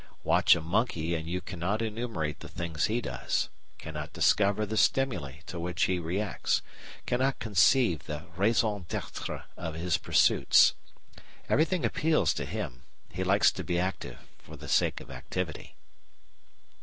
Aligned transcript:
"Watch 0.23 0.55
a 0.55 0.61
monkey 0.61 1.13
and 1.13 1.27
you 1.27 1.41
cannot 1.41 1.83
enumerate 1.83 2.39
the 2.39 2.47
things 2.49 2.85
he 2.85 3.01
does, 3.01 3.49
cannot 3.77 4.13
discover 4.13 4.65
the 4.65 4.75
stimuli 4.75 5.41
to 5.45 5.59
which 5.59 5.83
he 5.83 5.99
reacts, 5.99 6.63
cannot 7.05 7.37
conceive 7.37 8.05
the 8.07 8.23
raison 8.35 8.87
d'etre 8.89 9.43
of 9.55 9.75
his 9.75 9.99
pursuits. 9.99 10.73
Everything 11.47 11.85
appeals 11.85 12.33
to 12.33 12.45
him. 12.45 12.81
He 13.11 13.23
likes 13.23 13.51
to 13.51 13.63
be 13.63 13.77
active 13.77 14.17
for 14.39 14.55
the 14.55 14.67
sake 14.67 15.01
of 15.01 15.11
activity." 15.11 15.75